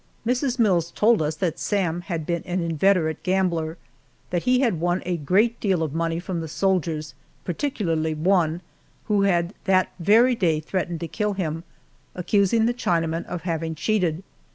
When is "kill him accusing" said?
11.07-12.65